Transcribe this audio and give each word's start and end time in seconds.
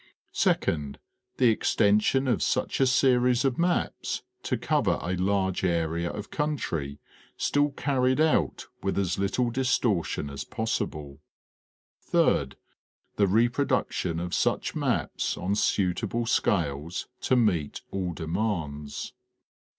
2d. 0.33 0.95
The 1.37 1.49
extension 1.49 2.27
of 2.27 2.41
such 2.41 2.79
a 2.79 2.87
series 2.87 3.45
of 3.45 3.59
maps 3.59 4.23
to 4.41 4.57
cover 4.57 4.97
a 4.99 5.15
large 5.15 5.63
area 5.63 6.11
of 6.11 6.31
country 6.31 6.97
still 7.37 7.69
carried 7.69 8.19
out 8.19 8.65
with 8.81 8.97
as 8.97 9.19
little 9.19 9.51
distortion 9.51 10.31
as 10.31 10.43
pos 10.43 10.79
sible. 10.79 11.19
3d. 12.11 12.55
The 13.17 13.27
reproduction 13.27 14.19
of 14.19 14.33
such 14.33 14.73
maps 14.75 15.37
on 15.37 15.53
suitable 15.53 16.25
scales 16.25 17.07
to 17.19 17.35
meet 17.35 17.81
all 17.91 18.13
demands. 18.13 19.13